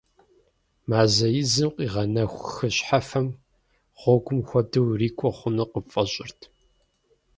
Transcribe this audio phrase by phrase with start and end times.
[0.89, 3.27] Мазэ изым къигъэнэху хы щхьэфэм
[3.99, 6.39] гъуэгум хуэдэу урикӏуэ хъуну къыпфӏэщӏырт.